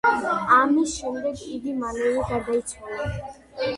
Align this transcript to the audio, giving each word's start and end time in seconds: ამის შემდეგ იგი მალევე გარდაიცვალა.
ამის 0.55 0.95
შემდეგ 1.01 1.43
იგი 1.57 1.75
მალევე 1.85 2.25
გარდაიცვალა. 2.33 3.11